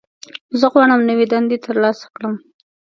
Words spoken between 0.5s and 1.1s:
زه غواړم